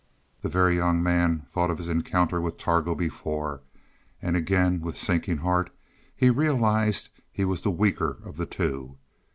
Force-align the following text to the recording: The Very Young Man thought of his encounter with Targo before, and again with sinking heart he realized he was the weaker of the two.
The 0.41 0.49
Very 0.49 0.77
Young 0.77 1.03
Man 1.03 1.43
thought 1.47 1.69
of 1.69 1.77
his 1.77 1.87
encounter 1.87 2.41
with 2.41 2.57
Targo 2.57 2.95
before, 2.95 3.61
and 4.19 4.35
again 4.35 4.81
with 4.81 4.97
sinking 4.97 5.37
heart 5.37 5.69
he 6.15 6.31
realized 6.31 7.09
he 7.31 7.45
was 7.45 7.61
the 7.61 7.69
weaker 7.69 8.17
of 8.23 8.37
the 8.37 8.47
two. 8.47 8.97